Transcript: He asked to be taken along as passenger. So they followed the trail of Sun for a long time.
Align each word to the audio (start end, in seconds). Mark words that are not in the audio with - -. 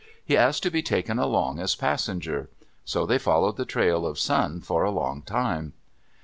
He 0.25 0.35
asked 0.35 0.63
to 0.63 0.71
be 0.71 0.81
taken 0.81 1.19
along 1.19 1.59
as 1.59 1.75
passenger. 1.75 2.49
So 2.83 3.05
they 3.05 3.19
followed 3.19 3.57
the 3.57 3.65
trail 3.65 4.03
of 4.07 4.17
Sun 4.17 4.61
for 4.61 4.83
a 4.83 4.89
long 4.89 5.21
time. 5.21 5.73